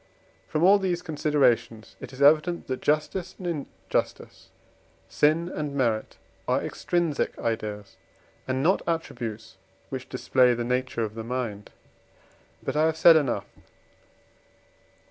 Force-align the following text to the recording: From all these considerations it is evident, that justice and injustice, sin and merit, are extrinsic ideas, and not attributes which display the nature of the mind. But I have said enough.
From 0.47 0.63
all 0.63 0.79
these 0.79 1.03
considerations 1.03 1.95
it 1.99 2.11
is 2.11 2.23
evident, 2.23 2.65
that 2.65 2.81
justice 2.81 3.35
and 3.37 3.45
injustice, 3.87 4.49
sin 5.07 5.47
and 5.47 5.75
merit, 5.75 6.17
are 6.47 6.59
extrinsic 6.59 7.37
ideas, 7.37 7.97
and 8.47 8.63
not 8.63 8.81
attributes 8.87 9.57
which 9.89 10.09
display 10.09 10.55
the 10.55 10.63
nature 10.63 11.03
of 11.03 11.13
the 11.13 11.23
mind. 11.23 11.69
But 12.63 12.75
I 12.75 12.87
have 12.87 12.97
said 12.97 13.15
enough. 13.15 13.45